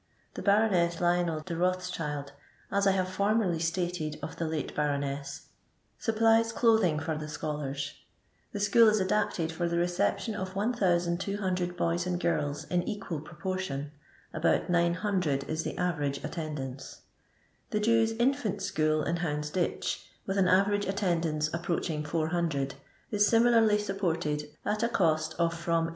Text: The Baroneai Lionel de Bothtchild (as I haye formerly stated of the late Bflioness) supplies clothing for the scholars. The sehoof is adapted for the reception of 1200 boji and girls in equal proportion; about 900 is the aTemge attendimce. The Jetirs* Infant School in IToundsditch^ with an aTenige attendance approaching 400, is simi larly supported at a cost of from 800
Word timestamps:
The 0.33 0.41
Baroneai 0.41 0.99
Lionel 0.99 1.41
de 1.41 1.53
Bothtchild 1.53 2.31
(as 2.71 2.87
I 2.87 2.91
haye 2.93 3.05
formerly 3.05 3.59
stated 3.59 4.17
of 4.23 4.35
the 4.37 4.47
late 4.47 4.75
Bflioness) 4.75 5.41
supplies 5.99 6.51
clothing 6.51 6.99
for 6.99 7.15
the 7.15 7.27
scholars. 7.27 7.93
The 8.51 8.57
sehoof 8.57 8.89
is 8.93 8.99
adapted 8.99 9.51
for 9.51 9.69
the 9.69 9.77
reception 9.77 10.33
of 10.33 10.55
1200 10.55 11.77
boji 11.77 12.07
and 12.07 12.19
girls 12.19 12.63
in 12.63 12.81
equal 12.81 13.19
proportion; 13.21 13.91
about 14.33 14.71
900 14.71 15.43
is 15.43 15.61
the 15.61 15.75
aTemge 15.75 16.19
attendimce. 16.21 17.01
The 17.69 17.79
Jetirs* 17.79 18.13
Infant 18.17 18.63
School 18.63 19.03
in 19.03 19.17
IToundsditch^ 19.17 20.03
with 20.25 20.39
an 20.39 20.45
aTenige 20.45 20.89
attendance 20.89 21.53
approaching 21.53 22.03
400, 22.03 22.73
is 23.11 23.27
simi 23.27 23.51
larly 23.51 23.79
supported 23.79 24.49
at 24.65 24.81
a 24.81 24.89
cost 24.89 25.35
of 25.37 25.53
from 25.53 25.83
800 25.89 25.89